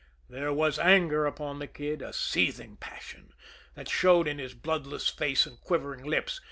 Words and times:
There 0.27 0.51
was 0.51 0.79
an 0.79 0.87
anger 0.87 1.27
upon 1.27 1.59
the 1.59 1.67
Kid, 1.67 2.01
a 2.01 2.11
seething 2.11 2.77
passion, 2.77 3.33
that 3.75 3.87
showed 3.87 4.27
in 4.27 4.39
his 4.39 4.55
bloodless 4.55 5.09
face 5.09 5.45
and 5.45 5.59
quivering 5.61 6.05
lips. 6.05 6.39